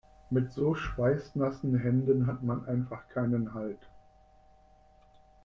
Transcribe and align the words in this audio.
Mit 0.31 0.51
so 0.51 0.73
schweißnassen 0.73 1.77
Händen 1.77 2.25
hat 2.25 2.41
man 2.41 2.67
einfach 2.67 3.07
keinen 3.09 3.53
Halt. 3.53 3.87